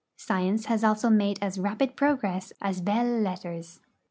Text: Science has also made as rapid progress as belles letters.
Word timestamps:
Science 0.17 0.65
has 0.65 0.83
also 0.83 1.11
made 1.11 1.37
as 1.43 1.59
rapid 1.59 1.95
progress 1.95 2.51
as 2.59 2.81
belles 2.81 3.21
letters. 3.23 3.81